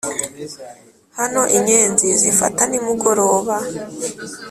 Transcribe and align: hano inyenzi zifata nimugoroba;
hano 1.17 1.41
inyenzi 1.57 2.07
zifata 2.21 2.61
nimugoroba; 2.69 3.57